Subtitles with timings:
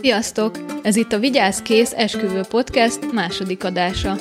[0.00, 0.58] Sziasztok!
[0.82, 4.16] Ez itt a Vigyázz Kész Esküvő Podcast második adása.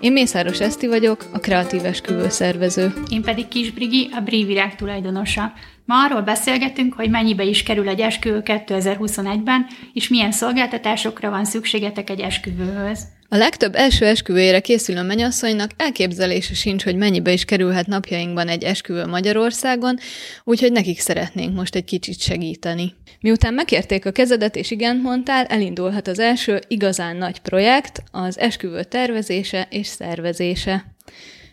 [0.00, 2.92] Én Mészáros Eszti vagyok, a kreatív esküvő szervező.
[3.10, 3.72] Én pedig Kis
[4.12, 5.52] a Brívirág tulajdonosa.
[5.84, 12.10] Ma arról beszélgetünk, hogy mennyibe is kerül egy esküvő 2021-ben, és milyen szolgáltatásokra van szükségetek
[12.10, 13.15] egy esküvőhöz.
[13.28, 19.06] A legtöbb első esküvőjére készülő mennyasszonynak elképzelése sincs, hogy mennyibe is kerülhet napjainkban egy esküvő
[19.06, 19.98] Magyarországon,
[20.44, 22.94] úgyhogy nekik szeretnénk most egy kicsit segíteni.
[23.20, 28.84] Miután megkérték a kezedet és igent mondtál, elindulhat az első igazán nagy projekt, az esküvő
[28.84, 30.84] tervezése és szervezése.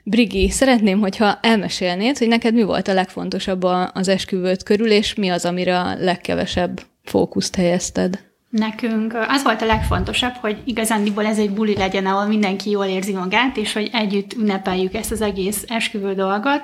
[0.04, 3.64] Brigi, szeretném, hogyha elmesélnéd, hogy neked mi volt a legfontosabb
[3.94, 8.33] az esküvőt körül, és mi az, amire a legkevesebb fókuszt helyezted?
[8.54, 13.14] Nekünk az volt a legfontosabb, hogy igazándiból ez egy buli legyen, ahol mindenki jól érzi
[13.14, 16.62] magát, és hogy együtt ünnepeljük ezt az egész esküvő dolgot,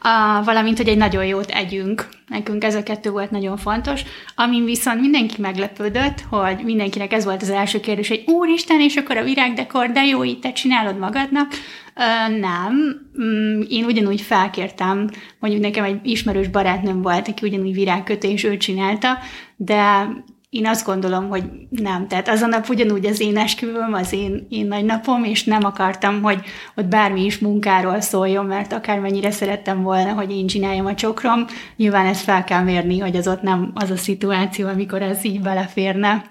[0.00, 2.08] a, valamint, hogy egy nagyon jót együnk.
[2.28, 4.02] Nekünk ez a kettő volt nagyon fontos.
[4.34, 9.16] Amin viszont mindenki meglepődött, hogy mindenkinek ez volt az első kérdés, hogy úristen, és akkor
[9.16, 11.52] a virágdekor, de jó, így te csinálod magadnak.
[11.96, 12.74] Uh, nem.
[13.22, 19.18] Mm, én ugyanúgy felkértem, mondjuk nekem egy ismerős barátnőm volt, aki ugyanúgy virágkötés, ő csinálta,
[19.56, 20.08] de
[20.50, 22.08] én azt gondolom, hogy nem.
[22.08, 25.64] Tehát az a nap ugyanúgy az én esküvőm, az én, én nagy napom, és nem
[25.64, 26.38] akartam, hogy
[26.76, 31.44] ott bármi is munkáról szóljon, mert akármennyire szerettem volna, hogy én csináljam a csokrom,
[31.76, 35.40] nyilván ezt fel kell mérni, hogy az ott nem az a szituáció, amikor ez így
[35.40, 36.24] beleférne.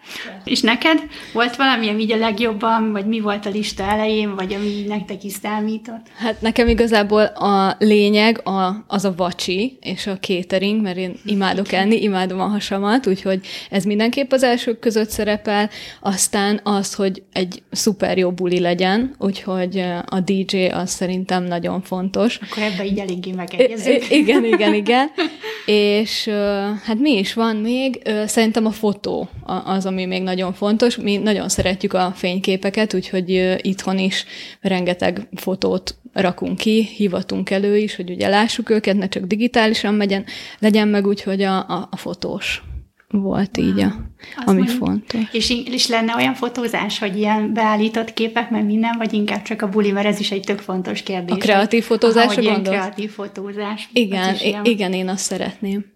[0.44, 4.54] És neked volt valami, ami így a legjobban, vagy mi volt a lista elején, vagy
[4.54, 6.06] ami nektek is számított?
[6.18, 11.72] Hát nekem igazából a lényeg a, az a vacsi és a catering, mert én imádok
[11.82, 15.70] enni, imádom a hasamat, úgyhogy ez minden mindenképp az elsők között szerepel,
[16.02, 22.40] aztán az, hogy egy szuper jó buli legyen, úgyhogy a DJ az szerintem nagyon fontos.
[22.42, 24.12] Akkor ebbe így eléggé megegyezünk.
[24.12, 25.08] Igen, igen, igen.
[25.66, 26.30] És
[26.84, 28.02] hát mi is van még?
[28.26, 29.30] Szerintem a fotó
[29.66, 30.98] az, ami még nagyon fontos.
[30.98, 34.26] Mi nagyon szeretjük a fényképeket, úgyhogy itthon is
[34.62, 40.26] rengeteg fotót rakunk ki, hivatunk elő is, hogy ugye lássuk őket, ne csak digitálisan megyen,
[40.60, 42.64] legyen meg úgyhogy a, a, a fotós
[43.22, 43.96] volt így, a,
[44.46, 45.22] ami mondjuk, fontos.
[45.32, 49.70] És, és lenne olyan fotózás, hogy ilyen beállított képek, mert minden, vagy inkább csak a
[49.70, 51.36] buli, mert ez is egy tök fontos kérdés.
[51.36, 53.90] A kreatív fotózás, hogy kreatív fotózás.
[53.94, 55.94] Igen, igen, én azt szeretném.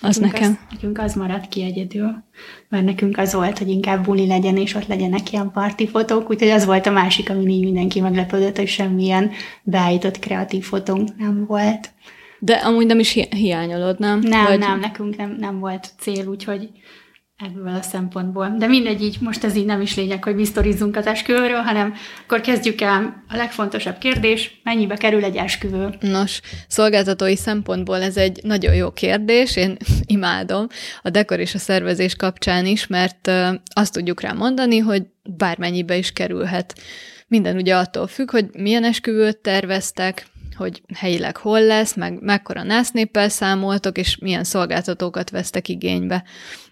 [0.00, 0.50] Az nekünk nekem.
[0.50, 2.24] Az, nekünk az maradt ki egyedül,
[2.68, 6.48] mert nekünk az volt, hogy inkább buli legyen, és ott legyenek ilyen parti fotók, úgyhogy
[6.48, 9.30] az volt a másik, ami így mindenki meglepődött, hogy semmilyen
[9.62, 11.90] beállított kreatív fotónk nem volt.
[12.38, 14.18] De amúgy nem is hi- hiányolod, nem?
[14.18, 14.58] Nem, Vagy...
[14.58, 16.70] nem, nekünk nem, nem volt cél, úgyhogy
[17.38, 18.54] ebből a szempontból.
[18.58, 21.94] De mindegy, így most ez így nem is lényeg, hogy biztorizzunk az esküvőről, hanem
[22.24, 25.94] akkor kezdjük el a legfontosabb kérdés, mennyibe kerül egy esküvő?
[26.00, 30.66] Nos, szolgáltatói szempontból ez egy nagyon jó kérdés, én imádom
[31.02, 33.30] a dekor és a szervezés kapcsán is, mert
[33.72, 36.74] azt tudjuk rá mondani, hogy bármennyibe is kerülhet.
[37.26, 40.26] Minden ugye attól függ, hogy milyen esküvőt terveztek,
[40.58, 46.24] hogy helyileg hol lesz, meg mekkora násznéppel számoltok, és milyen szolgáltatókat vesztek igénybe.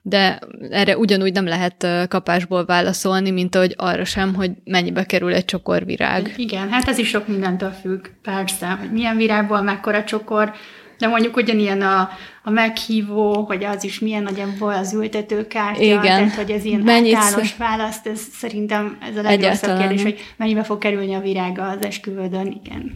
[0.03, 0.39] De
[0.71, 5.85] erre ugyanúgy nem lehet kapásból válaszolni, mint ahogy arra sem, hogy mennyibe kerül egy csokor
[5.85, 6.35] virág.
[6.37, 10.53] Igen, hát ez is sok mindentől függ, persze, hogy milyen virágból mekkora csokor,
[10.99, 12.11] de mondjuk ugyanilyen a,
[12.43, 16.01] a meghívó, hogy az is milyen nagyobb az ültetőkártya, Igen.
[16.01, 20.63] tehát hogy ez ilyen Mennyit általános választ, ez szerintem ez a legrosszabb kérdés, hogy mennyibe
[20.63, 22.93] fog kerülni a virága az esküvődön, igen.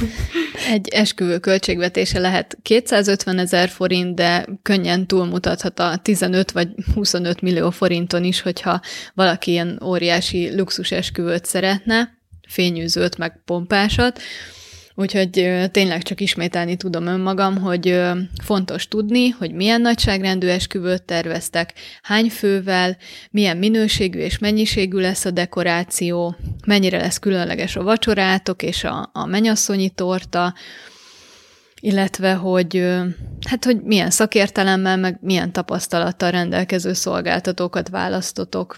[0.72, 7.70] Egy esküvő költségvetése lehet 250 ezer forint, de könnyen túlmutathat a 15 vagy 25 millió
[7.70, 8.80] forinton is, hogyha
[9.14, 12.18] valaki ilyen óriási luxus esküvőt szeretne,
[12.48, 14.20] fényűzőt, meg pompásat,
[15.00, 15.30] Úgyhogy
[15.70, 18.00] tényleg csak ismételni tudom önmagam, hogy
[18.42, 21.72] fontos tudni, hogy milyen nagyságrendű esküvőt terveztek,
[22.02, 22.96] hány fővel,
[23.30, 29.26] milyen minőségű és mennyiségű lesz a dekoráció, mennyire lesz különleges a vacsorátok és a, a
[29.26, 30.54] menyasszonyi torta,
[31.80, 32.76] illetve hogy,
[33.48, 38.76] hát, hogy milyen szakértelemmel, meg milyen tapasztalattal rendelkező szolgáltatókat választotok.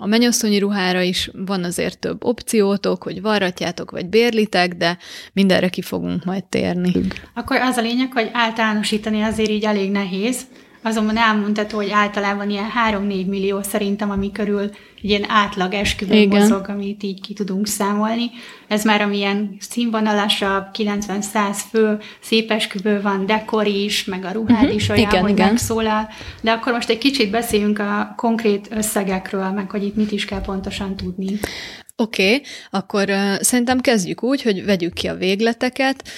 [0.00, 4.98] A mennyasszonyi ruhára is van azért több opciótok, hogy varratjátok vagy bérlitek, de
[5.32, 6.92] mindenre ki fogunk majd térni.
[7.34, 10.40] Akkor az a lényeg, hogy általánosítani azért így elég nehéz,
[10.88, 14.70] azonban elmondható, hogy általában ilyen 3-4 millió szerintem, ami körül
[15.02, 18.30] egy ilyen átlag esküvő mozog, amit így ki tudunk számolni.
[18.68, 24.74] Ez már amilyen színvonalasabb, 90-100 fő, szép esküvő van, dekor is, meg a ruhád uh-huh.
[24.74, 25.46] is olyan, igen, hogy igen.
[25.48, 26.08] megszólal.
[26.40, 30.40] De akkor most egy kicsit beszéljünk a konkrét összegekről, meg hogy itt mit is kell
[30.40, 31.38] pontosan tudni.
[31.96, 36.08] Oké, okay, akkor uh, szerintem kezdjük úgy, hogy vegyük ki a végleteket.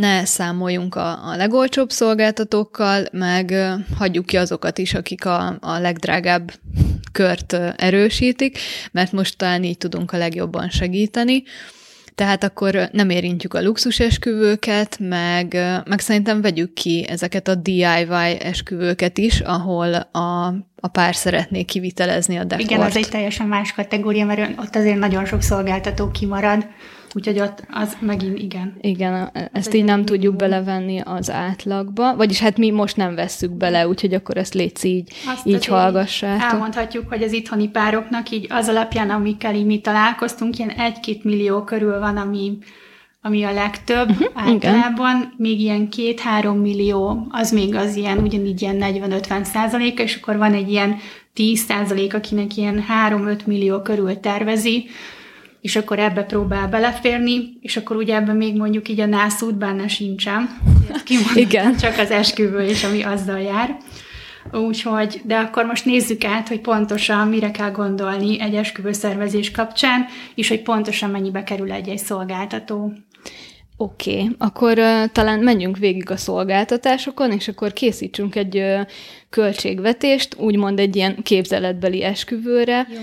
[0.00, 3.54] Ne számoljunk a, a legolcsóbb szolgáltatókkal, meg
[3.98, 6.52] hagyjuk ki azokat is, akik a, a legdrágább
[7.12, 8.58] kört erősítik,
[8.92, 11.42] mert most talán így tudunk a legjobban segíteni.
[12.14, 18.38] Tehát akkor nem érintjük a luxus esküvőket, meg, meg szerintem vegyük ki ezeket a DIY
[18.40, 20.46] esküvőket is, ahol a,
[20.80, 22.70] a pár szeretné kivitelezni a dekort.
[22.70, 26.66] Igen, az egy teljesen más kategória, mert ott azért nagyon sok szolgáltató kimarad.
[27.14, 28.76] Úgyhogy ott az megint igen.
[28.80, 33.88] Igen, ezt így nem tudjuk belevenni az átlagba, vagyis hát mi most nem vesszük bele,
[33.88, 36.52] úgyhogy akkor ezt légy így, Azt így hallgassátok.
[36.52, 41.64] Elmondhatjuk, hogy az itthoni pároknak így az alapján, amikkel így mi találkoztunk, ilyen egy-két millió
[41.64, 42.58] körül van, ami
[43.22, 45.34] ami a legtöbb uh-huh, általában, igen.
[45.36, 50.52] még ilyen két-három millió, az még az ilyen, ugyanígy ilyen 40-50 százaléka, és akkor van
[50.54, 50.96] egy ilyen
[51.34, 54.88] 10 százalék, akinek ilyen 3-5 millió körül tervezi,
[55.60, 59.88] és akkor ebbe próbál beleférni, és akkor ugye ebben még mondjuk így a nászút benne
[59.88, 60.48] sincsen.
[61.34, 61.76] Igen.
[61.76, 63.76] Csak az esküvő és ami azzal jár.
[64.52, 70.06] Úgyhogy, de akkor most nézzük át, hogy pontosan mire kell gondolni egy esküvő szervezés kapcsán,
[70.34, 72.92] és hogy pontosan mennyibe kerül egy-egy szolgáltató.
[73.76, 78.80] Oké, okay, akkor uh, talán menjünk végig a szolgáltatásokon, és akkor készítsünk egy uh,
[79.30, 82.86] költségvetést, úgymond egy ilyen képzeletbeli esküvőre.
[82.90, 83.00] Jó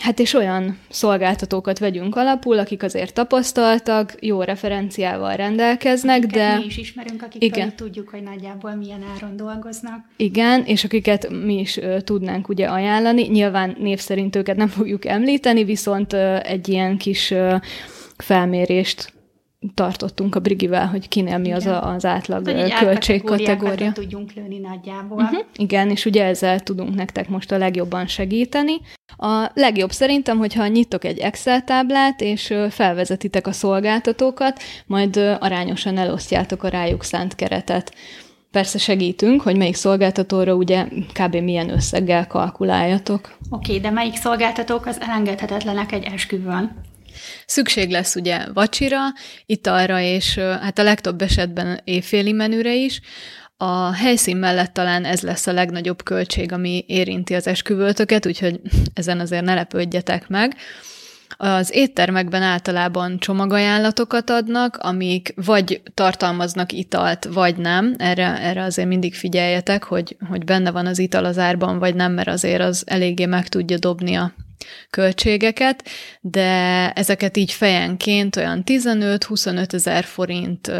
[0.00, 6.58] Hát és olyan szolgáltatókat vegyünk alapul, akik azért tapasztaltak, jó referenciával rendelkeznek, akiket de...
[6.58, 7.76] mi is ismerünk, akik igen.
[7.76, 10.04] tudjuk, hogy nagyjából milyen áron dolgoznak.
[10.16, 13.22] Igen, és akiket mi is tudnánk ugye ajánlani.
[13.22, 16.12] Nyilván név szerint őket nem fogjuk említeni, viszont
[16.42, 17.34] egy ilyen kis
[18.16, 19.12] felmérést
[19.74, 22.44] tartottunk a Brigivel, hogy kinél mi az a, az átlag
[22.78, 23.92] költségkategória.
[23.92, 25.22] tudjunk lőni nagyjából.
[25.22, 25.44] Uh-huh.
[25.56, 28.80] Igen, és ugye ezzel tudunk nektek most a legjobban segíteni.
[29.16, 36.62] A legjobb szerintem, hogyha nyitok egy Excel táblát, és felvezetitek a szolgáltatókat, majd arányosan elosztjátok
[36.62, 37.94] a rájuk szánt keretet.
[38.50, 41.34] Persze segítünk, hogy melyik szolgáltatóra ugye kb.
[41.36, 43.36] milyen összeggel kalkuláljatok.
[43.50, 46.90] Oké, okay, de melyik szolgáltatók az elengedhetetlenek egy esküvőn?
[47.46, 48.98] Szükség lesz ugye vacsira,
[49.46, 53.00] italra, és hát a legtöbb esetben éjféli menüre is.
[53.56, 58.60] A helyszín mellett talán ez lesz a legnagyobb költség, ami érinti az esküvőtöket, úgyhogy
[58.94, 60.56] ezen azért ne lepődjetek meg.
[61.36, 67.94] Az éttermekben általában csomagajánlatokat adnak, amik vagy tartalmaznak italt, vagy nem.
[67.98, 72.12] Erre, erre azért mindig figyeljetek, hogy, hogy benne van az ital az árban, vagy nem,
[72.12, 74.32] mert azért az eléggé meg tudja dobni a
[74.90, 75.88] költségeket,
[76.20, 80.70] de ezeket így fejenként olyan 15-25 ezer forint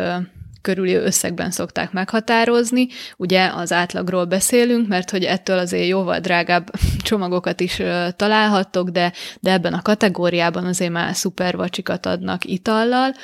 [0.62, 2.86] körüli összegben szokták meghatározni.
[3.16, 6.70] Ugye az átlagról beszélünk, mert hogy ettől azért jóval drágább
[7.02, 7.82] csomagokat is
[8.16, 13.14] találhattok, de, de ebben a kategóriában azért már szuper vacsikat adnak itallal.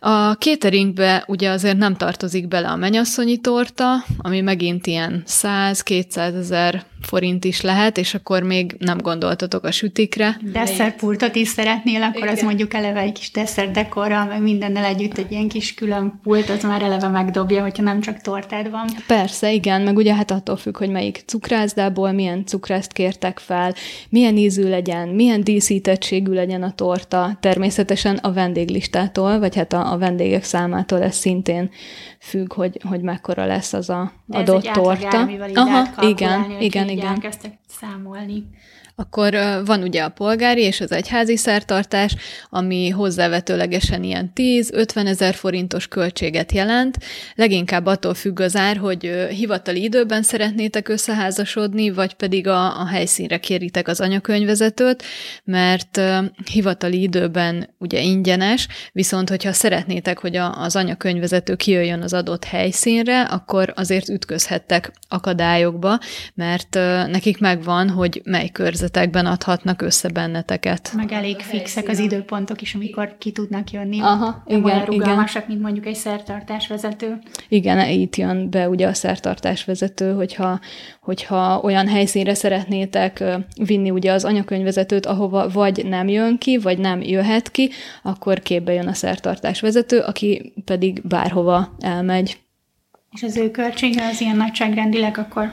[0.00, 6.84] A cateringbe ugye azért nem tartozik bele a menyasszonyi torta, ami megint ilyen 100-200 ezer
[7.08, 10.36] forint is lehet, és akkor még nem gondoltatok a sütikre.
[10.52, 12.34] Desszertpultot is szeretnél, akkor Igen.
[12.34, 16.50] az mondjuk eleve egy kis desszert dekorral, meg mindennel együtt egy ilyen kis külön pult,
[16.50, 18.86] az már eleve megdobja, hogyha nem csak tortád van.
[19.06, 23.74] Persze, igen, meg ugye hát attól függ, hogy melyik cukrászdából milyen cukrászt kértek fel,
[24.08, 29.98] milyen ízű legyen, milyen díszítettségű legyen a torta, természetesen a vendéglistától, vagy hát a, a
[29.98, 31.70] vendégek számától ez szintén
[32.20, 35.28] függ, hogy, hogy mekkora lesz az a De adott ez egy torta.
[35.54, 36.97] Aha, igen, igen, igen.
[37.00, 38.46] Elkezdtek számolni.
[39.00, 39.32] Akkor
[39.64, 42.16] van ugye a polgári és az egyházi szertartás,
[42.50, 46.98] ami hozzávetőlegesen ilyen 10-50 ezer forintos költséget jelent.
[47.34, 53.38] Leginkább attól függ az ár, hogy hivatali időben szeretnétek összeházasodni, vagy pedig a, a helyszínre
[53.38, 55.02] kéritek az anyakönyvezetőt,
[55.44, 56.00] mert
[56.52, 63.22] hivatali időben ugye ingyenes, viszont hogyha szeretnétek, hogy a, az anyakönyvezető kijöjjön az adott helyszínre,
[63.22, 65.98] akkor azért ütközhettek akadályokba,
[66.34, 66.74] mert
[67.10, 70.92] nekik megvan, hogy mely körzet körzetekben adhatnak össze benneteket.
[70.96, 74.00] Meg elég fixek az időpontok is, amikor ki tudnak jönni.
[74.00, 75.48] Aha, Nem igen, olyan rugalmasak, igen.
[75.48, 77.18] mint mondjuk egy szertartásvezető.
[77.48, 80.60] Igen, itt jön be ugye a szertartásvezető, hogyha,
[81.00, 83.24] hogyha olyan helyszínre szeretnétek
[83.56, 87.70] vinni ugye az anyakönyvvezetőt, ahova vagy nem jön ki, vagy nem jöhet ki,
[88.02, 92.38] akkor képbe jön a szertartásvezető, aki pedig bárhova elmegy.
[93.10, 95.52] És az ő költsége az ilyen nagyságrendileg akkor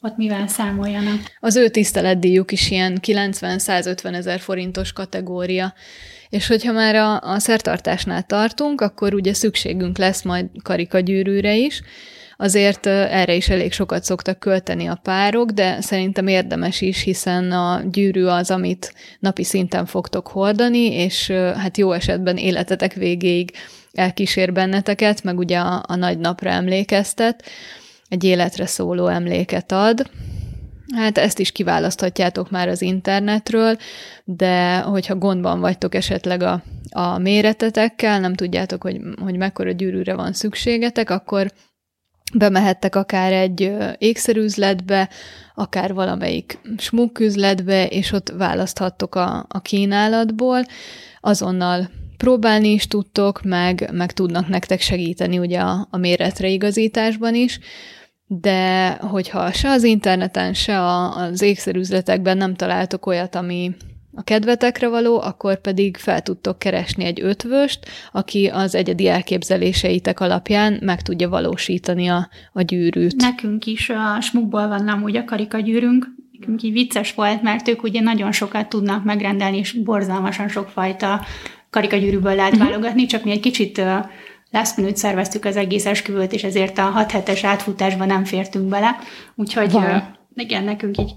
[0.00, 1.20] ott mivel számoljanak?
[1.40, 5.74] Az ő tiszteletdíjuk is ilyen 90-150 ezer forintos kategória.
[6.28, 11.82] És hogyha már a, a szertartásnál tartunk, akkor ugye szükségünk lesz majd karikagyűrűre is,
[12.36, 17.82] azért erre is elég sokat szoktak költeni a párok, de szerintem érdemes is, hiszen a
[17.90, 23.50] gyűrű az, amit napi szinten fogtok hordani, és hát jó esetben életetek végéig
[23.92, 27.44] elkísér benneteket, meg ugye a, a nagy napra emlékeztet,
[28.10, 30.10] egy életre szóló emléket ad.
[30.96, 33.76] Hát ezt is kiválaszthatjátok már az internetről,
[34.24, 40.32] de hogyha gondban vagytok esetleg a, a méretetekkel, nem tudjátok, hogy, hogy mekkora gyűrűre van
[40.32, 41.52] szükségetek, akkor
[42.34, 45.08] bemehettek akár egy ékszerüzletbe,
[45.54, 50.64] akár valamelyik smukküzletbe, és ott választhattok a, a kínálatból.
[51.20, 57.58] Azonnal próbálni is tudtok, meg, meg tudnak nektek segíteni ugye a, a méretre igazításban is,
[58.32, 63.74] de hogyha se az interneten, se a, az ékszerüzletekben nem találtok olyat, ami,
[64.14, 70.78] a kedvetekre való, akkor pedig fel tudtok keresni egy ötvöst, aki az egyedi elképzeléseitek alapján
[70.82, 73.16] meg tudja valósítani a, a gyűrűt.
[73.16, 76.06] Nekünk is a smukból van amúgy a karikagyűrünk,
[76.38, 81.20] nekünk így vicces volt, mert ők ugye nagyon sokat tudnak megrendelni, és borzalmasan sokfajta
[81.70, 82.68] karikagyűrűből lehet uh-huh.
[82.68, 83.82] válogatni, csak mi egy kicsit
[84.50, 88.96] last minute szerveztük az egész esküvőt, és ezért a 6 hetes átfutásban nem fértünk bele,
[89.34, 90.18] úgyhogy Van.
[90.34, 91.12] igen, nekünk így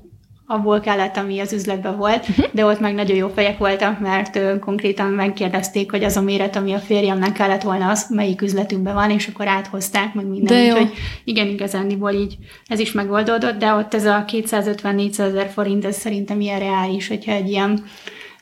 [0.46, 2.46] abból kellett, ami az üzletben volt, uh-huh.
[2.52, 6.56] de ott meg nagyon jó fejek voltak, mert ö, konkrétan megkérdezték, hogy az a méret,
[6.56, 10.66] ami a férjemnek kellett volna, az melyik üzletünkben van, és akkor áthozták, meg minden.
[10.66, 10.92] Úgyhogy
[11.24, 12.38] igen, igazániból így
[12.68, 17.32] ez is megoldódott, de ott ez a 250-400 ezer forint, ez szerintem ilyen reális, hogyha
[17.32, 17.84] egy ilyen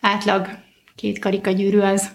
[0.01, 0.47] átlag
[0.95, 2.09] két karikagyűrű az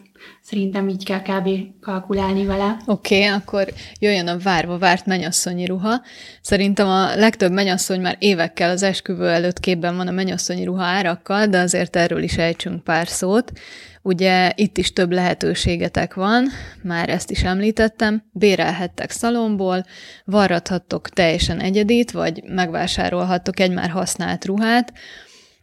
[0.49, 1.49] Szerintem így kell kb.
[1.81, 2.77] kalkulálni vele.
[2.87, 6.03] Oké, okay, akkor jöjjön a várva várt menyasszonyi ruha.
[6.41, 11.47] Szerintem a legtöbb menyasszony már évekkel az esküvő előtt képben van a menyasszonyi ruha árakkal,
[11.47, 13.53] de azért erről is ejtsünk pár szót.
[14.03, 16.49] Ugye itt is több lehetőségetek van,
[16.83, 19.85] már ezt is említettem, bérelhettek szalomból,
[20.25, 24.93] varrathattok teljesen egyedit, vagy megvásárolhattok egy már használt ruhát,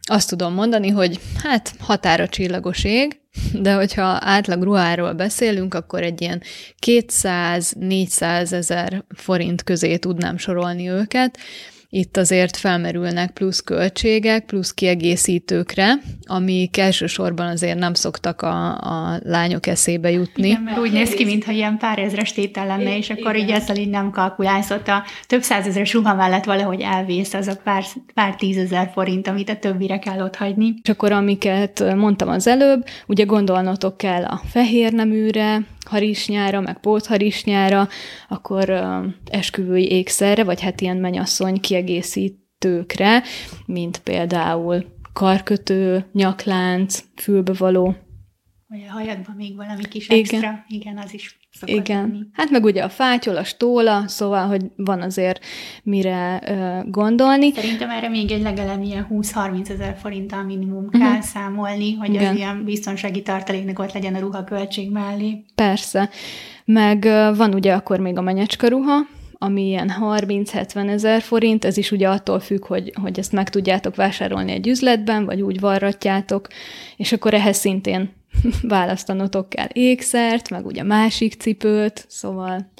[0.06, 6.20] azt tudom mondani, hogy hát határa csillagos ég, de hogyha átlag ruháról beszélünk, akkor egy
[6.20, 6.42] ilyen
[6.86, 11.38] 200-400 ezer forint közé tudnám sorolni őket,
[11.94, 19.66] itt azért felmerülnek plusz költségek, plusz kiegészítőkre, amik elsősorban azért nem szoktak a, a lányok
[19.66, 20.48] eszébe jutni.
[20.48, 23.48] Igen, mert úgy néz ki, mintha ilyen pár ezres tétel lenne, és akkor igen.
[23.48, 27.56] így ezzel így nem kalkulálsz, ott a több százezres ruha mellett valahogy elvész az a
[27.64, 27.84] pár,
[28.14, 30.74] pár tízezer forint, amit a többire kell ott hagyni.
[30.82, 37.88] És akkor amiket mondtam az előbb, ugye gondolnotok kell a fehér neműre, harisnyára, meg pótharisnyára,
[38.28, 43.22] akkor uh, esküvői ékszerre, vagy hát ilyen mennyasszony kiegészítőkre,
[43.66, 47.96] mint például karkötő, nyaklánc, fülbevaló.
[48.66, 50.18] Vagy a hajadban még valami kis Igen.
[50.18, 50.64] extra.
[50.68, 52.00] Igen, az is igen.
[52.00, 52.18] Lenni.
[52.32, 55.44] Hát meg ugye a fátyol, a stóla, szóval, hogy van azért
[55.82, 57.52] mire uh, gondolni.
[57.52, 61.02] Szerintem erre még egy legalább ilyen 20-30 ezer forinttal minimum uh-huh.
[61.02, 62.30] kell számolni, hogy Igen.
[62.30, 65.44] az ilyen biztonsági tartaléknak ott legyen a ruhaköltség mellé.
[65.54, 66.10] Persze.
[66.64, 69.06] Meg uh, van ugye akkor még a menyecska ruha,
[69.44, 73.96] ami ilyen 30-70 ezer forint, ez is ugye attól függ, hogy, hogy ezt meg tudjátok
[73.96, 76.48] vásárolni egy üzletben, vagy úgy varratjátok,
[76.96, 78.10] és akkor ehhez szintén
[78.62, 82.70] választanotok kell ékszert, meg ugye másik cipőt, szóval...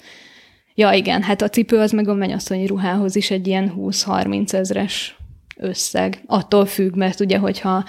[0.74, 5.16] Ja, igen, hát a cipő az meg a mennyasszonyi ruhához is egy ilyen 20-30 ezres
[5.56, 6.22] összeg.
[6.26, 7.84] Attól függ, mert ugye, hogyha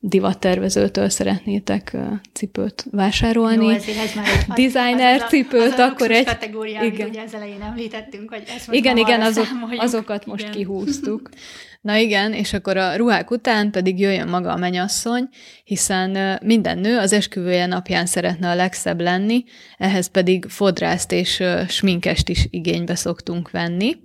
[0.00, 1.96] divattervezőtől szeretnétek
[2.32, 6.24] cipőt vásárolni, Jó, ez már egy, designer az, cipőt, az akkor egy...
[6.24, 7.08] kategórián, igen.
[7.08, 9.46] ugye az elején említettünk, hogy ezt most Igen, igen, azok,
[9.76, 10.52] azokat most igen.
[10.52, 11.28] kihúztuk.
[11.80, 15.28] Na igen, és akkor a ruhák után pedig jöjjön maga a menyasszony,
[15.64, 19.44] hiszen minden nő az esküvője napján szeretne a legszebb lenni,
[19.78, 23.96] ehhez pedig fodrászt és sminkest is igénybe szoktunk venni.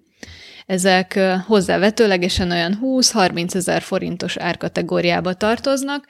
[0.70, 6.08] Ezek hozzávetőlegesen olyan 20-30 ezer forintos árkategóriába tartoznak,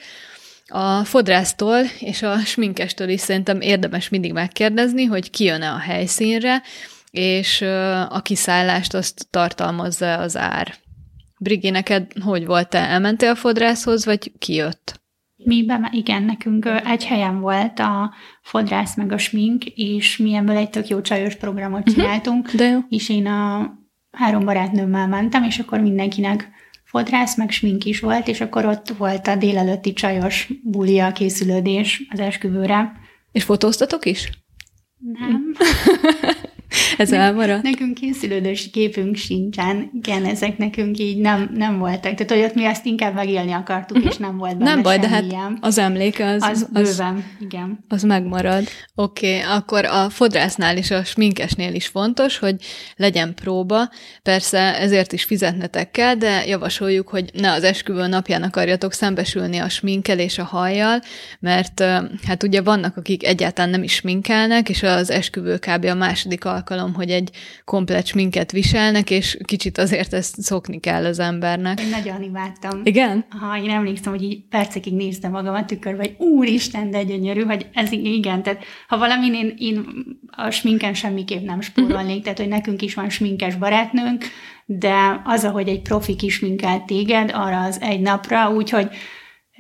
[0.68, 6.62] a fodrásztól és a sminkestől is szerintem érdemes mindig megkérdezni, hogy ki jön-e a helyszínre,
[7.12, 7.62] és
[8.10, 10.76] a kiszállást azt tartalmazza az ár.
[11.38, 12.70] Brigi, neked hogy volt?
[12.70, 15.00] Te elmentél a fodrászhoz, vagy ki jött?
[15.36, 20.58] Mi be, igen, nekünk egy helyen volt a fodrász meg a smink, és mi ebből
[20.58, 21.94] egy tök jó csajos programot mhm.
[21.94, 22.80] csináltunk, De jó.
[22.90, 23.78] és én a
[24.12, 26.50] három barátnőmmel mentem, és akkor mindenkinek
[26.84, 32.20] fodrász meg smink is volt, és akkor ott volt a délelőtti csajos bulia készülődés az
[32.20, 32.92] esküvőre.
[33.32, 34.30] És fotóztatok is?
[34.98, 35.54] Nem.
[36.98, 37.64] Ez elmaradt?
[37.64, 42.14] Nekünk készülődős képünk sincsen, igen, ezek nekünk így nem, nem voltak.
[42.14, 44.12] Tehát, hogy ott mi azt inkább megélni akartuk, uh-huh.
[44.12, 45.58] és nem volt benne Nem baj, de hát ilyen.
[45.62, 46.44] az emléke az...
[46.44, 47.86] Az, az bőven, igen.
[47.88, 48.68] Az megmarad.
[48.96, 52.56] Oké, okay, akkor a fodrásznál és a sminkesnél is fontos, hogy
[52.96, 53.90] legyen próba.
[54.24, 59.70] Persze ezért is fizetnetek kell, de javasoljuk, hogy ne az esküvő napján akarjatok szembesülni a
[59.70, 61.02] sminkel és a hajjal,
[61.40, 61.84] mert
[62.28, 65.86] hát ugye vannak, akik egyáltalán nem is sminkelnek, és az esküvő kb.
[65.86, 67.30] a második alkalom, hogy egy
[67.66, 71.80] komplet sminket viselnek, és kicsit azért ezt szokni kell az embernek.
[71.80, 72.82] Én nagyon imádtam.
[72.84, 73.26] Igen?
[73.30, 77.68] Ha én emlékszem, hogy így percekig néztem magam a tükörbe, hogy úristen, de gyönyörű, hogy
[77.74, 79.86] ez igen, tehát ha valamin én, én
[80.32, 82.24] a sminken semmiképp nem spórolnék, uh-huh.
[82.24, 84.24] tehát hogy nekünk is van sminkes barátnőnk,
[84.66, 88.88] de az, ahogy egy profi kisminkelt téged arra az egy napra, úgyhogy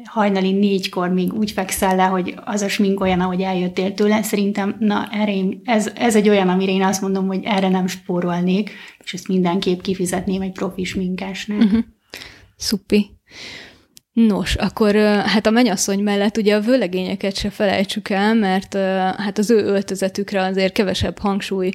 [0.04, 4.76] hajnali négykor még úgy fekszel le, hogy az a smink olyan, ahogy eljöttél tőle, szerintem,
[4.80, 8.72] na erre én, ez, ez egy olyan, amire én azt mondom, hogy erre nem spórolnék,
[9.04, 11.62] és ezt mindenképp kifizetném egy profi sminkesnek.
[11.62, 11.84] Uh-huh.
[12.56, 13.18] Szupi.
[14.14, 18.74] Nos, akkor hát a menyasszony mellett ugye a vőlegényeket se felejtsük el, mert
[19.18, 21.72] hát az ő öltözetükre azért kevesebb hangsúly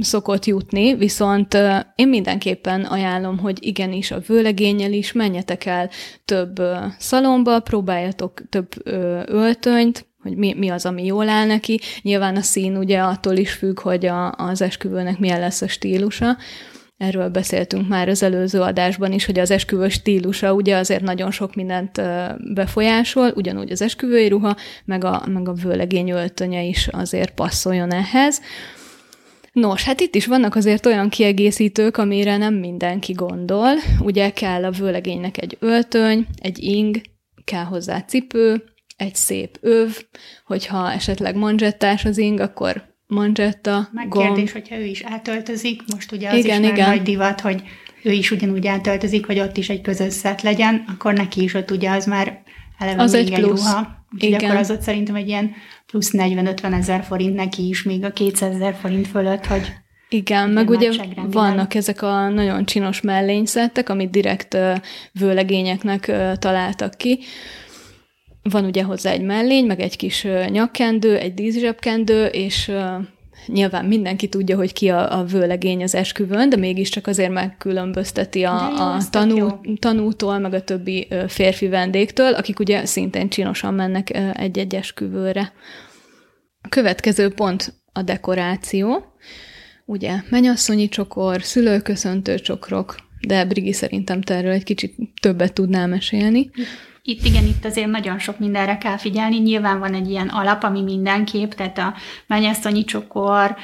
[0.00, 1.56] szokott jutni, viszont
[1.94, 5.90] én mindenképpen ajánlom, hogy igenis a vőlegényel is menjetek el
[6.24, 6.62] több
[6.98, 8.86] szalomba, próbáljatok több
[9.26, 11.80] öltönyt, hogy mi, mi az, ami jól áll neki.
[12.02, 16.36] Nyilván a szín ugye attól is függ, hogy a, az esküvőnek milyen lesz a stílusa,
[17.02, 21.54] Erről beszéltünk már az előző adásban is, hogy az esküvő stílusa ugye azért nagyon sok
[21.54, 22.02] mindent
[22.54, 28.40] befolyásol, ugyanúgy az esküvői ruha, meg a, meg a vőlegény öltönye is azért passzoljon ehhez.
[29.52, 33.72] Nos, hát itt is vannak azért olyan kiegészítők, amire nem mindenki gondol.
[34.00, 37.00] Ugye kell a vőlegénynek egy öltöny, egy ing,
[37.44, 38.64] kell hozzá cipő,
[38.96, 39.96] egy szép öv,
[40.44, 44.26] hogyha esetleg manzsettás az ing, akkor manzsetta, Meg gomb.
[44.26, 46.88] kérdés, hogyha ő is átöltözik, most ugye az igen, is igen.
[46.88, 47.62] nagy divat, hogy
[48.02, 51.70] ő is ugyanúgy átöltözik, hogy ott is egy közös szett legyen, akkor neki is ott
[51.70, 52.42] ugye az már
[52.78, 53.64] eleve az még egy, plusz.
[53.64, 54.04] ruha.
[54.14, 54.44] Úgyhogy igen.
[54.44, 55.52] akkor az ott szerintem egy ilyen
[55.86, 59.72] plusz 40-50 ezer forint neki is, még a 200 ezer forint fölött, hogy
[60.08, 64.56] igen, meg ugye vannak ezek a nagyon csinos mellényszettek, amit direkt
[65.12, 67.18] vőlegényeknek találtak ki,
[68.42, 72.72] van ugye hozzá egy mellény, meg egy kis nyakkendő, egy díszsebkendő, és
[73.46, 78.68] nyilván mindenki tudja, hogy ki a, a vőlegény az esküvőn, de mégiscsak azért megkülönbözteti a,
[78.70, 84.74] jó, a tanú, tanútól, meg a többi férfi vendégtől, akik ugye szintén csinosan mennek egy-egy
[84.74, 85.52] esküvőre.
[86.60, 89.04] A következő pont a dekoráció.
[89.84, 96.50] Ugye menyasszonyi csokor, szülőköszöntő csokrok, de Brigi szerintem te erről egy kicsit többet tudnál mesélni.
[97.02, 99.38] Itt igen, itt azért nagyon sok mindenre kell figyelni.
[99.38, 101.94] Nyilván van egy ilyen alap, ami mindenképp, tehát a
[102.26, 103.56] mennyasszonyi csokor,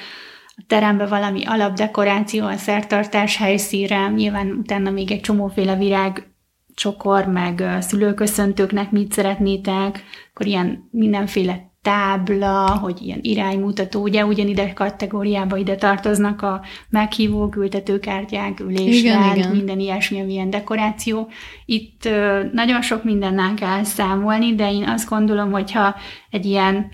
[0.57, 6.33] a teremben valami alapdekoráció, a szertartás helyszíre, nyilván utána még egy csomóféle virág
[6.75, 15.57] csokor, meg szülőköszöntőknek mit szeretnétek, akkor ilyen mindenféle tábla, hogy ilyen iránymutató, ugye ugyanide kategóriába
[15.57, 21.29] ide tartoznak a meghívó ültetőkártyák, ülésrend, minden ilyesmi, ilyen dekoráció.
[21.65, 25.95] Itt ö, nagyon sok mindennel kell számolni, de én azt gondolom, hogyha
[26.31, 26.91] egy ilyen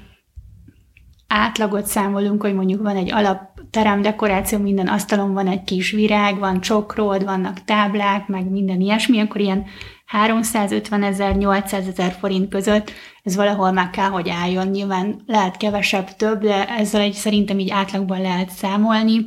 [1.27, 6.61] átlagot számolunk, hogy mondjuk van egy alap teremdekoráció, minden asztalon van egy kis virág, van
[6.61, 9.65] csokród, vannak táblák, meg minden ilyesmi, akkor ilyen
[10.07, 12.93] 350 ezer, 800 ezer forint között
[13.25, 14.67] ez valahol meg kell, hogy álljon.
[14.67, 19.27] Nyilván lehet kevesebb, több, de ezzel egy szerintem így átlagban lehet számolni.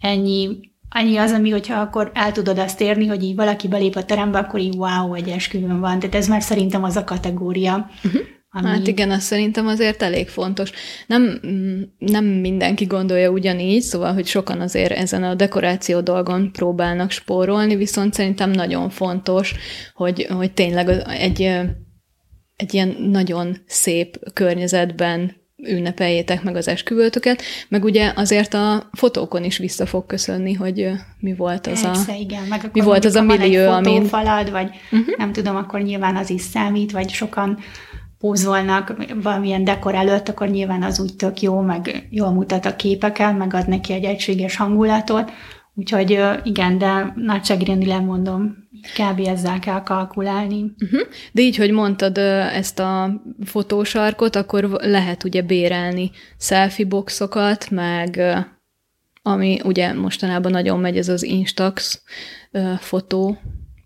[0.00, 4.04] Ennyi, ennyi az, ami, hogyha akkor el tudod azt érni, hogy így valaki belép a
[4.04, 5.98] terembe, akkor így wow, egy esküvőn van.
[5.98, 7.90] Tehát ez már szerintem az a kategória.
[8.04, 8.20] Uh-huh.
[8.56, 8.66] Ami...
[8.66, 10.70] Hát igen, az szerintem azért elég fontos.
[11.06, 11.40] Nem,
[11.98, 18.14] nem mindenki gondolja ugyanígy, szóval, hogy sokan azért ezen a dekoráció dolgon próbálnak spórolni, viszont
[18.14, 19.54] szerintem nagyon fontos,
[19.94, 21.42] hogy, hogy tényleg egy,
[22.56, 29.58] egy ilyen nagyon szép környezetben ünnepeljétek meg az esküvőtöket, meg ugye azért a fotókon is
[29.58, 32.42] vissza fog köszönni, hogy mi volt az Persze, a igen.
[32.42, 34.04] Meg mi volt az a millió, ami...
[34.04, 35.16] falad, vagy uh-huh.
[35.16, 37.58] nem tudom, akkor nyilván az is számít, vagy sokan
[38.24, 43.34] pózolnak valamilyen dekor előtt, akkor nyilván az úgy tök jó, meg jól mutat a képeken,
[43.34, 45.30] meg ad neki egy egységes hangulatot.
[45.74, 48.56] Úgyhogy igen, de nagyságrendileg mondom,
[48.98, 49.26] kb.
[49.26, 50.62] ezzel kell kalkulálni.
[50.62, 51.00] Uh-huh.
[51.32, 58.20] De így, hogy mondtad ezt a fotósarkot, akkor lehet ugye bérelni selfie boxokat, meg
[59.22, 62.02] ami ugye mostanában nagyon megy, ez az Instax
[62.78, 63.38] fotó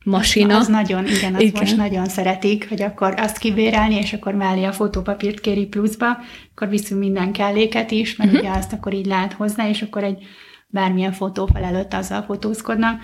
[0.09, 0.57] masina.
[0.57, 1.61] Az nagyon, igen, az igen.
[1.61, 6.19] most nagyon szeretik, hogy akkor azt kibérelni, és akkor mellé a fotópapírt kéri pluszba,
[6.55, 8.49] akkor viszünk minden kelléket is, mert uh-huh.
[8.49, 10.27] ugye azt akkor így lát hozzá, és akkor egy
[10.67, 13.03] bármilyen fotófal előtt azzal fotózkodnak.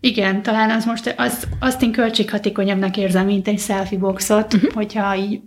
[0.00, 4.72] Igen, talán az most, az, azt én költséghatékonyabbnak érzem, mint egy selfie boxot, uh-huh.
[4.72, 5.40] hogyha így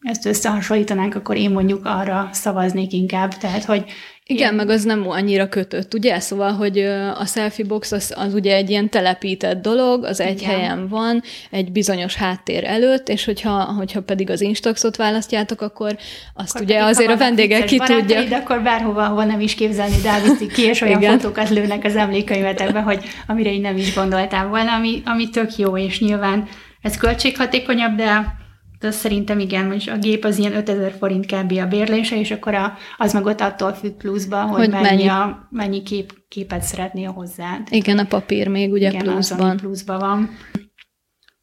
[0.00, 3.84] ezt összehasonlítanánk, akkor én mondjuk arra szavaznék inkább, tehát hogy
[4.26, 4.54] igen, ilyen...
[4.54, 6.20] meg az nem annyira kötött, ugye?
[6.20, 6.78] Szóval, hogy
[7.18, 10.54] a selfie box az, az ugye egy ilyen telepített dolog, az egy Igen.
[10.54, 15.96] helyen van, egy bizonyos háttér előtt, és hogyha, hogyha pedig az Instaxot választjátok, akkor
[16.34, 18.24] azt akkor ugye azért a vendégek ki tudja.
[18.24, 21.18] De akkor bárhova, hova nem is képzelni, elviszik ki, és olyan Igen.
[21.18, 25.78] fotókat lőnek az emlékkönyvetekbe, hogy amire én nem is gondoltál volna, ami, ami tök jó,
[25.78, 26.48] és nyilván
[26.82, 28.42] ez költséghatékonyabb, de
[28.84, 31.52] de szerintem igen, most a gép az ilyen 5000 forint kb.
[31.52, 35.06] a bérlése, és akkor a, az meg ott attól függ pluszba, hogy, hogy mennyi, mennyi,
[35.06, 37.58] a, mennyi kép, képet szeretné hozzá.
[37.70, 39.50] Igen, a papír még ugye igen, pluszban.
[39.50, 40.30] Az, pluszban van.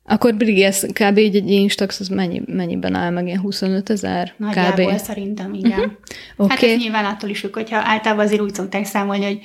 [0.03, 1.17] Akkor Briges kb.
[1.17, 4.33] egy, egy Instax, az mennyi, mennyiben áll meg, ilyen 25 ezer?
[4.37, 4.97] Nagyjából kb.
[4.97, 5.79] szerintem, igen.
[5.79, 5.93] Uh-huh.
[6.35, 6.57] Okay.
[6.57, 9.39] Hát ez nyilván attól is függ, hogyha általában azért úgy szokták számolni, hogy,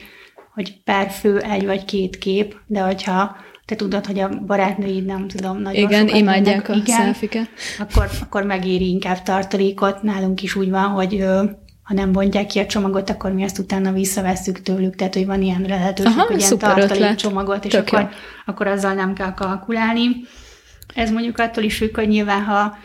[0.54, 5.28] hogy per fő egy vagy két kép, de hogyha te tudod, hogy a barátnőid nem
[5.28, 7.48] tudom, nagyon Igen, imádják mennek, a igen, szelfiket.
[7.78, 10.02] Akkor, akkor megéri inkább tartalékot.
[10.02, 11.24] Nálunk is úgy van, hogy
[11.82, 15.42] ha nem bontják ki a csomagot, akkor mi azt utána visszavesszük tőlük, tehát hogy van
[15.42, 18.08] ilyen lehetőség, Aha, hogy ilyen tartalék csomagot, és akkor,
[18.46, 20.06] akkor azzal nem kell kalkulálni.
[20.94, 22.76] Ez mondjuk attól is függ, hogy nyilván ha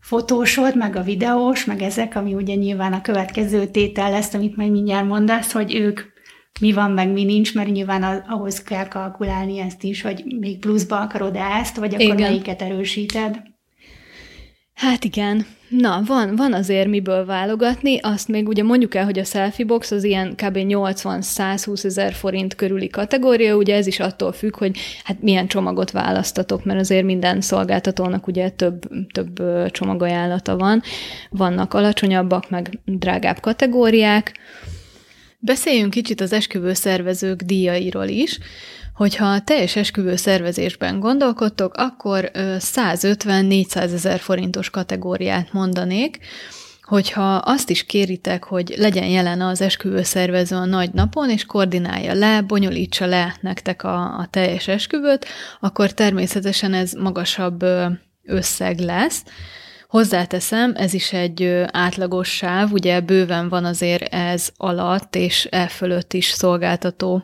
[0.00, 4.70] fotósod, meg a videós, meg ezek, ami ugye nyilván a következő tétel lesz, amit majd
[4.70, 6.00] mindjárt mondasz, hogy ők
[6.60, 11.00] mi van, meg mi nincs, mert nyilván ahhoz kell kalkulálni ezt is, hogy még pluszba
[11.00, 12.16] akarod ezt, vagy akkor igen.
[12.16, 13.42] melyiket erősíted.
[14.74, 15.46] Hát igen.
[15.68, 19.90] Na, van, van azért miből válogatni, azt még ugye mondjuk el, hogy a selfie box
[19.90, 20.56] az ilyen kb.
[20.56, 26.64] 80-120 ezer forint körüli kategória, ugye ez is attól függ, hogy hát milyen csomagot választatok,
[26.64, 30.82] mert azért minden szolgáltatónak ugye több, több csomagajánlata van.
[31.30, 34.32] Vannak alacsonyabbak, meg drágább kategóriák.
[35.44, 38.38] Beszéljünk kicsit az esküvő szervezők díjairól is.
[38.94, 46.18] Hogyha teljes esküvő szervezésben gondolkodtok, akkor 150-400 ezer forintos kategóriát mondanék,
[46.82, 52.14] hogyha azt is kéritek, hogy legyen jelen az esküvő szervező a nagy napon, és koordinálja
[52.14, 55.26] le, bonyolítsa le nektek a, a teljes esküvőt,
[55.60, 57.64] akkor természetesen ez magasabb
[58.22, 59.22] összeg lesz.
[59.94, 66.12] Hozzáteszem, ez is egy átlagos sáv, ugye bőven van azért ez alatt és e fölött
[66.12, 67.22] is szolgáltató,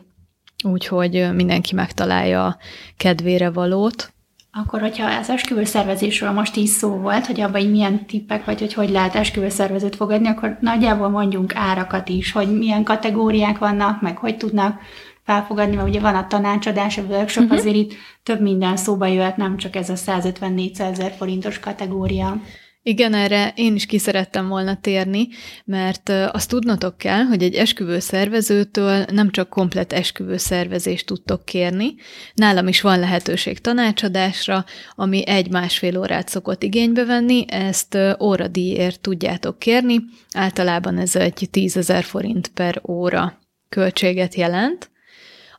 [0.63, 2.57] úgyhogy mindenki megtalálja a
[2.97, 4.13] kedvére valót.
[4.51, 8.73] Akkor, hogyha az esküvő szervezésről most is szó volt, hogy abban milyen tippek, vagy hogy
[8.73, 14.17] hogy lehet esküvő szervezőt fogadni, akkor nagyjából mondjunk árakat is, hogy milyen kategóriák vannak, meg
[14.17, 14.79] hogy tudnak
[15.23, 17.59] felfogadni, mert ugye van a tanácsadás, a workshop, uh-huh.
[17.59, 22.41] azért itt több minden szóba jöhet, nem csak ez a 154 ezer forintos kategória.
[22.83, 25.27] Igen, erre én is ki szerettem volna térni,
[25.65, 31.95] mert azt tudnotok kell, hogy egy esküvő szervezőtől nem csak komplet esküvő szervezést tudtok kérni,
[32.33, 34.65] nálam is van lehetőség tanácsadásra,
[34.95, 39.99] ami egy-másfél órát szokott igénybe venni, ezt óradíjért tudjátok kérni,
[40.33, 43.39] általában ez egy 10 ezer forint per óra
[43.69, 44.91] költséget jelent,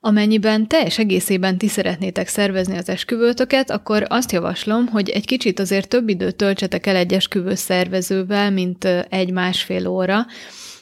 [0.05, 5.89] Amennyiben teljes egészében ti szeretnétek szervezni az esküvőtöket, akkor azt javaslom, hogy egy kicsit azért
[5.89, 10.27] több időt töltsetek el egy esküvő szervezővel, mint egy-másfél óra,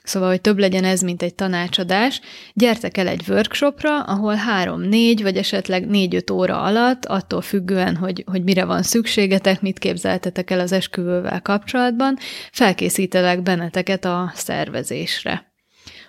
[0.02, 2.20] Szóval, hogy több legyen ez, mint egy tanácsadás,
[2.54, 8.42] gyertek el egy workshopra, ahol három-négy, vagy esetleg négy-öt óra alatt, attól függően, hogy, hogy
[8.42, 12.16] mire van szükségetek, mit képzeltetek el az esküvővel kapcsolatban,
[12.52, 15.52] felkészítelek benneteket a szervezésre.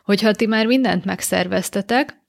[0.03, 2.20] Hogyha ti már mindent megszerveztetek,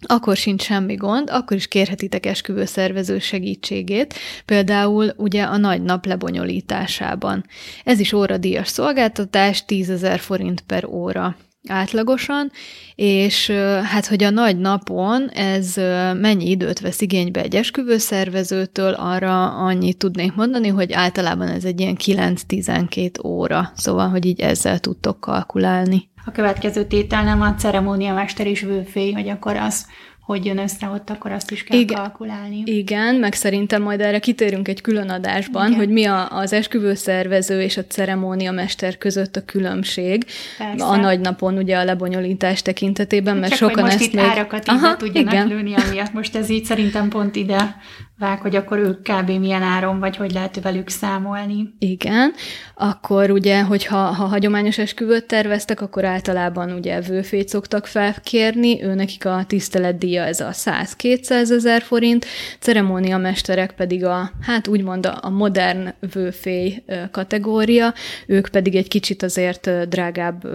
[0.00, 7.44] akkor sincs semmi gond, akkor is kérhetitek esküvőszervező segítségét, például ugye a nagy nap lebonyolításában.
[7.84, 11.36] Ez is óradíjas szolgáltatás, 10 ezer forint per óra
[11.68, 12.50] átlagosan,
[12.94, 13.50] és
[13.82, 15.74] hát, hogy a nagy napon ez
[16.20, 21.96] mennyi időt vesz igénybe egy esküvőszervezőtől, arra annyit tudnék mondani, hogy általában ez egy ilyen
[22.04, 28.60] 9-12 óra, szóval, hogy így ezzel tudtok kalkulálni a következő tétel nem a ceremóniamester és
[28.60, 29.86] vőfély, hogy akkor az
[30.26, 32.62] hogy jön össze ott, akkor azt is kell igen, kalkulálni.
[32.64, 35.78] Igen, meg szerintem majd erre kitérünk egy külön adásban, igen.
[35.78, 40.24] hogy mi a, az esküvőszervező és a ceremóniamester között a különbség.
[40.58, 40.84] Persze.
[40.84, 44.24] A nagy napon ugye a lebonyolítás tekintetében, mert Csak sokan most ezt itt még...
[44.24, 45.46] árakat Aha, tudjanak igen.
[45.48, 47.76] lőni, amiatt most ez így szerintem pont ide
[48.18, 49.30] vág, hogy akkor ők kb.
[49.30, 51.74] milyen áron, vagy hogy lehet velük számolni.
[51.78, 52.32] Igen,
[52.74, 59.24] akkor ugye, hogyha ha hagyományos esküvőt terveztek, akkor általában ugye vőfét szoktak felkérni, ő nekik
[59.26, 62.26] a tiszteletdíja ez a 100-200 ezer forint,
[62.60, 67.94] ceremóniamesterek pedig a, hát úgymond a modern vőfély kategória,
[68.26, 70.48] ők pedig egy kicsit azért drágább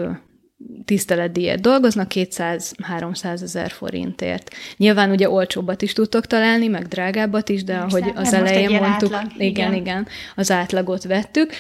[0.86, 4.56] tiszteletdíjat dolgoznak 200-300 ezer forintért.
[4.78, 9.32] Nyilván ugye olcsóbbat is tudtok találni, meg drágábbat is, de ahogy az elején mondtuk, átlag,
[9.42, 11.52] igen, igen, igen, az átlagot vettük,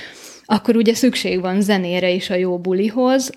[0.45, 3.31] akkor ugye szükség van zenére is a jó bulihoz,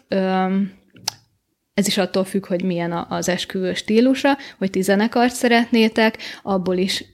[1.75, 7.05] ez is attól függ, hogy milyen az esküvő stílusa, hogy ti zenekart szeretnétek, abból is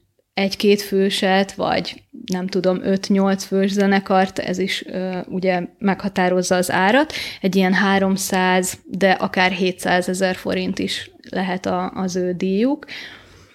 [0.40, 7.12] egy-két főset, vagy nem tudom, 5-8 fős zenekart, ez is uh, ugye meghatározza az árat.
[7.40, 12.86] Egy ilyen 300, de akár 700 ezer forint is lehet a, az ő díjuk.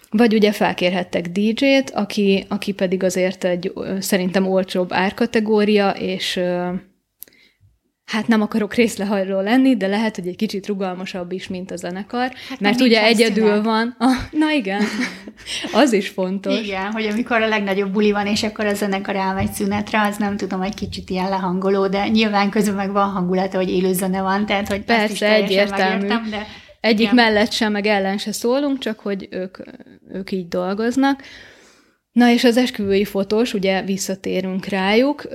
[0.09, 6.73] Vagy ugye felkérhettek DJ-t, aki, aki pedig azért egy szerintem olcsóbb árkategória, és uh,
[8.05, 12.31] hát nem akarok részlehajló lenni, de lehet, hogy egy kicsit rugalmasabb is, mint a zenekar,
[12.49, 13.63] hát mert ugye egyedül szünet.
[13.63, 13.95] van.
[13.99, 14.81] Ah, na igen,
[15.73, 16.59] az is fontos.
[16.59, 20.37] Igen, hogy amikor a legnagyobb buli van, és akkor a zenekar elmegy szünetre, az nem
[20.37, 24.45] tudom, egy kicsit ilyen lehangoló, de nyilván közben meg van hangulata, hogy élő zene van,
[24.45, 26.07] tehát hogy Persze, egyértelmű.
[26.07, 26.45] Megértem, de
[26.79, 27.15] Egyik igen.
[27.15, 29.57] mellett sem, meg ellen se szólunk, csak hogy ők,
[30.13, 31.23] ők így dolgoznak.
[32.11, 35.27] Na és az esküvői fotós, ugye visszatérünk rájuk,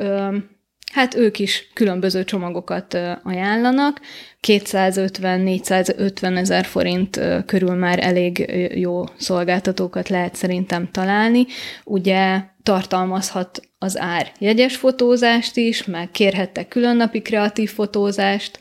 [0.91, 4.01] Hát ők is különböző csomagokat ajánlanak.
[4.47, 11.47] 250-450 ezer forint körül már elég jó szolgáltatókat lehet szerintem találni.
[11.85, 18.59] Ugye tartalmazhat az ár jegyes fotózást is, meg kérhettek különnapi kreatív fotózást,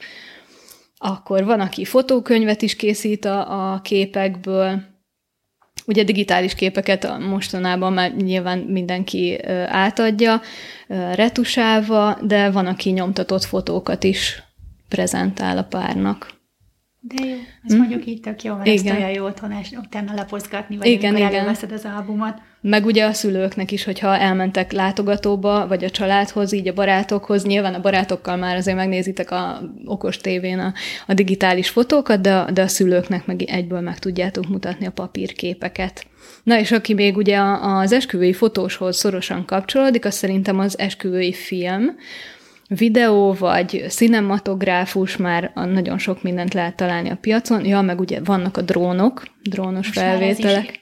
[0.97, 4.81] akkor van, aki fotókönyvet is készít a, a képekből,
[5.89, 10.41] Ugye digitális képeket mostanában már nyilván mindenki átadja
[11.13, 14.43] retusálva, de van, aki nyomtatott fotókat is
[14.89, 16.33] prezentál a párnak.
[16.99, 17.77] De jó, ez hm?
[17.77, 18.85] mondjuk így tök jó, mert igen.
[18.85, 21.39] ezt olyan jó otthon és utána lapozgatni, vagy igen, amikor igen.
[21.39, 22.41] előveszed az albumot.
[22.61, 27.73] Meg ugye a szülőknek is, hogyha elmentek látogatóba, vagy a családhoz, így a barátokhoz, nyilván
[27.73, 30.73] a barátokkal már azért megnézitek a okos tévén a,
[31.07, 36.05] a digitális fotókat, de, de a szülőknek meg egyből meg tudjátok mutatni a papírképeket.
[36.43, 41.95] Na és aki még ugye az esküvői fotóshoz szorosan kapcsolódik, az szerintem az esküvői film,
[42.67, 47.65] videó vagy cinematográfus, már nagyon sok mindent lehet találni a piacon.
[47.65, 50.78] Ja, meg ugye vannak a drónok, drónos Most felvételek.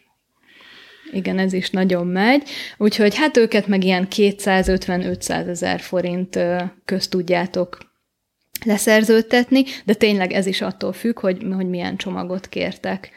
[1.11, 2.43] Igen, ez is nagyon megy.
[2.77, 6.39] Úgyhogy hát őket meg ilyen 250-500 ezer forint
[6.85, 7.77] közt tudjátok
[8.65, 13.11] leszerződtetni, de tényleg ez is attól függ, hogy, hogy milyen csomagot kértek.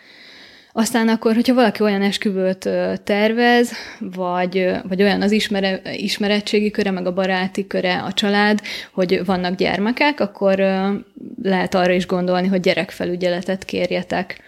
[0.73, 2.69] Aztán akkor, hogyha valaki olyan esküvőt
[3.05, 8.61] tervez, vagy, vagy olyan az ismere, ismeretségi köre, meg a baráti köre, a család,
[8.93, 10.59] hogy vannak gyermekek, akkor
[11.43, 14.41] lehet arra is gondolni, hogy gyerekfelügyeletet kérjetek.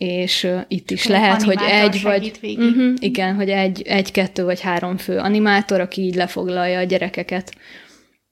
[0.00, 2.32] És itt is lehet, hogy egy vagy...
[2.42, 7.52] Uh-huh, igen, hogy egy, egy, kettő vagy három fő animátor, aki így lefoglalja a gyerekeket.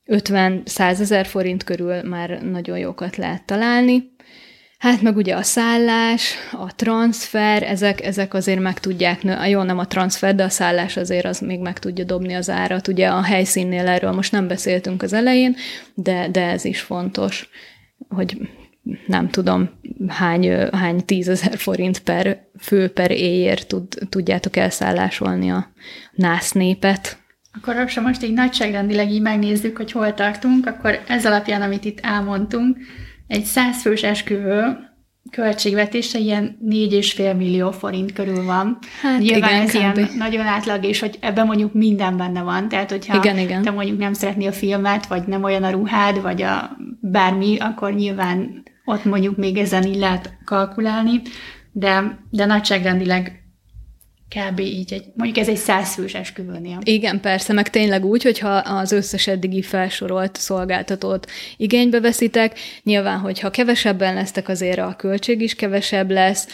[0.06, 4.10] 50-100 ezer forint körül már nagyon jókat lehet találni.
[4.78, 9.86] Hát meg ugye a szállás, a transfer, ezek, ezek azért meg tudják, jó, nem a
[9.86, 12.88] transfer, de a szállás azért az még meg tudja dobni az árat.
[12.88, 15.56] Ugye a helyszínnél erről most nem beszéltünk az elején,
[15.94, 17.48] de, de ez is fontos,
[18.08, 18.36] hogy
[19.06, 19.70] nem tudom,
[20.08, 25.72] hány, hány tízezer forint per fő per éjért tud, tudjátok elszállásolni a
[26.12, 27.18] nász népet.
[27.52, 32.00] Akkor ha most így nagyságrendileg így megnézzük, hogy hol tartunk, akkor ez alapján, amit itt
[32.02, 32.76] elmondtunk,
[33.26, 34.88] egy százfős esküvő
[35.30, 38.78] költségvetése ilyen négy és fél millió forint körül van.
[39.02, 39.96] Hát Nyilván igen, ez kb.
[39.96, 42.68] ilyen nagyon átlag, és hogy ebben mondjuk minden benne van.
[42.68, 43.62] Tehát, hogyha igen, igen.
[43.62, 47.94] te mondjuk nem szeretné a filmet, vagy nem olyan a ruhád, vagy a bármi, akkor
[47.94, 51.22] nyilván ott mondjuk még ezen így lehet kalkulálni,
[51.72, 53.42] de, de nagyságrendileg
[54.28, 54.60] kb.
[54.60, 56.78] így, egy, mondjuk ez egy százfős esküvőnél.
[56.82, 63.50] Igen, persze, meg tényleg úgy, hogyha az összes eddigi felsorolt szolgáltatót igénybe veszitek, nyilván, hogyha
[63.50, 66.48] kevesebben lesztek, azért a költség is kevesebb lesz,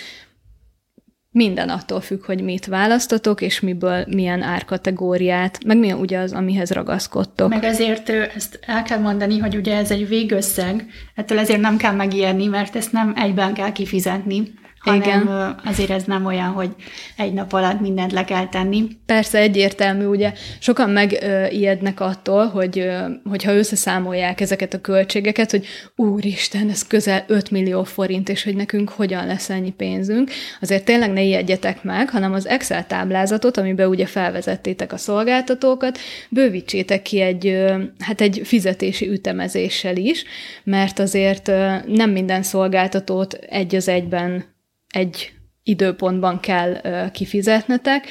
[1.35, 6.71] minden attól függ, hogy mit választotok, és miből milyen árkategóriát, meg mi ugye az, amihez
[6.71, 7.49] ragaszkodtok.
[7.49, 11.93] Meg azért ezt el kell mondani, hogy ugye ez egy végösszeg, ettől ezért nem kell
[11.93, 15.61] megijedni, mert ezt nem egyben kell kifizetni, hanem Igen.
[15.65, 16.71] azért ez nem olyan, hogy
[17.17, 18.87] egy nap alatt mindent le kell tenni.
[19.07, 22.91] Persze egyértelmű, ugye sokan megijednek attól, hogy
[23.31, 25.67] hogyha összeszámolják ezeket a költségeket, hogy
[25.97, 30.31] úristen, ez közel 5 millió forint, és hogy nekünk hogyan lesz ennyi pénzünk.
[30.61, 37.03] Azért tényleg ne ijedjetek meg, hanem az Excel táblázatot, amiben ugye felvezettétek a szolgáltatókat, bővítsétek
[37.03, 37.65] ki egy,
[37.99, 40.25] hát egy fizetési ütemezéssel is,
[40.65, 41.47] mert azért
[41.87, 44.53] nem minden szolgáltatót egy az egyben
[44.95, 48.07] egy időpontban kell kifizetnetek.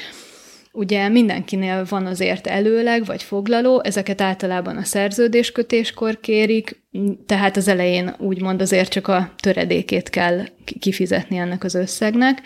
[0.72, 6.82] Ugye mindenkinél van azért előleg vagy foglaló, ezeket általában a szerződéskötéskor kérik,
[7.26, 10.44] tehát az elején úgymond azért csak a töredékét kell
[10.80, 12.42] kifizetni ennek az összegnek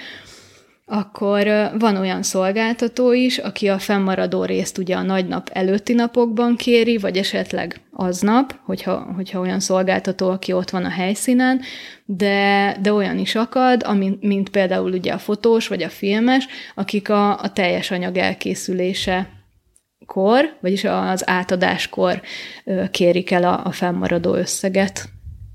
[0.90, 6.56] akkor van olyan szolgáltató is, aki a fennmaradó részt ugye a nagy nap előtti napokban
[6.56, 11.60] kéri, vagy esetleg aznap, hogyha, hogyha olyan szolgáltató, aki ott van a helyszínen,
[12.04, 17.08] de, de olyan is akad, ami, mint például ugye a fotós vagy a filmes, akik
[17.08, 19.28] a, a teljes anyag elkészülése
[20.06, 22.20] kor, vagyis az átadáskor
[22.90, 25.08] kérik el a, a fennmaradó összeget.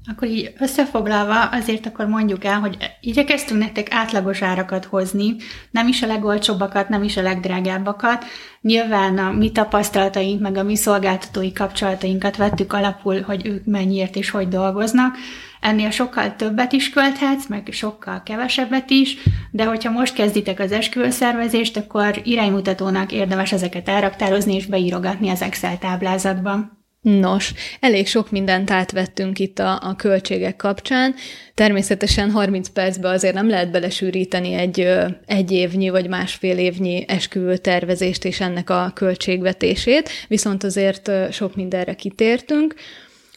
[0.05, 5.35] Akkor így összefoglalva, azért akkor mondjuk el, hogy igyekeztünk nektek átlagos árakat hozni,
[5.71, 8.25] nem is a legolcsóbbakat, nem is a legdrágábbakat.
[8.61, 14.29] Nyilván a mi tapasztalataink, meg a mi szolgáltatói kapcsolatainkat vettük alapul, hogy ők mennyiért és
[14.29, 15.15] hogy dolgoznak.
[15.61, 19.17] Ennél sokkal többet is költhetsz, meg sokkal kevesebbet is,
[19.51, 25.77] de hogyha most kezditek az esküvőszervezést, akkor iránymutatónak érdemes ezeket elraktározni és beírogatni az Excel
[25.77, 26.82] táblázatban.
[27.03, 31.15] Nos, elég sok mindent átvettünk itt a, a költségek kapcsán.
[31.53, 34.87] Természetesen 30 percbe azért nem lehet belesűríteni egy
[35.25, 41.93] egy évnyi vagy másfél évnyi esküvő tervezést és ennek a költségvetését, viszont azért sok mindenre
[41.93, 42.75] kitértünk.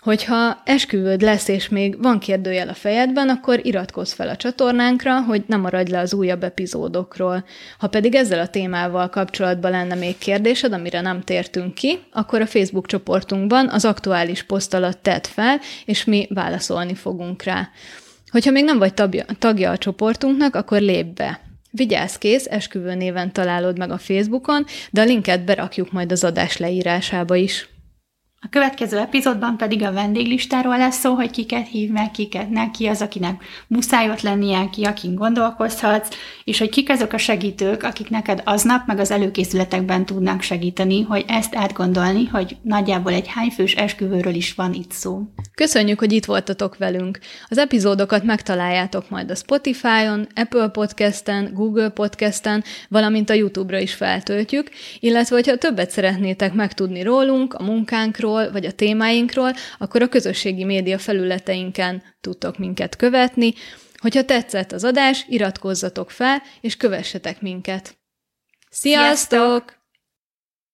[0.07, 5.45] Hogyha esküvőd lesz, és még van kérdőjel a fejedben, akkor iratkozz fel a csatornánkra, hogy
[5.47, 7.45] ne maradj le az újabb epizódokról.
[7.79, 12.47] Ha pedig ezzel a témával kapcsolatban lenne még kérdésed, amire nem tértünk ki, akkor a
[12.47, 17.69] Facebook csoportunkban az aktuális poszt alatt tedd fel, és mi válaszolni fogunk rá.
[18.31, 21.41] Hogyha még nem vagy tagja, tagja a csoportunknak, akkor lépj be.
[21.71, 26.57] Vigyázz kész, esküvő néven találod meg a Facebookon, de a linket berakjuk majd az adás
[26.57, 27.69] leírásába is.
[28.41, 32.87] A következő epizódban pedig a vendéglistáról lesz szó, hogy kiket hív meg, kiket ne, ki
[32.87, 36.09] az, akinek muszáj ott lennie, ki, akin gondolkozhatsz,
[36.45, 41.25] és hogy kik azok a segítők, akik neked aznap, meg az előkészületekben tudnak segíteni, hogy
[41.29, 45.23] ezt átgondolni, hogy nagyjából egy hányfős esküvőről is van itt szó.
[45.55, 47.19] Köszönjük, hogy itt voltatok velünk.
[47.49, 54.71] Az epizódokat megtaláljátok majd a Spotify-on, Apple Podcast-en, Google Podcast-en, valamint a YouTube-ra is feltöltjük,
[55.01, 60.65] illetve hogyha többet szeretnétek megtudni rólunk, a munkánkról, témánkról, vagy a témáinkról, akkor a közösségi
[60.65, 63.55] média felületeinken tudtok minket követni.
[63.97, 67.97] Hogyha tetszett az adás, iratkozzatok fel, és kövessetek minket.
[68.71, 69.31] Sziasztok!
[69.31, 69.85] Sziasztok!